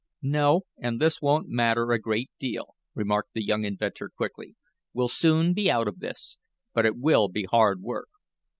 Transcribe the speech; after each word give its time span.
"No, 0.23 0.61
and 0.79 0.97
this 0.97 1.21
won't 1.21 1.47
matter 1.47 1.91
a 1.91 1.99
great 1.99 2.31
deal," 2.39 2.73
remarked 2.95 3.35
the 3.35 3.45
young 3.45 3.65
inventor 3.65 4.09
quickly. 4.09 4.55
"We'll 4.93 5.09
soon 5.09 5.53
be 5.53 5.69
out 5.69 5.87
of 5.87 5.99
this, 5.99 6.39
but 6.73 6.87
it 6.87 6.97
will 6.97 7.27
be 7.27 7.43
hard 7.43 7.83
work." 7.83 8.07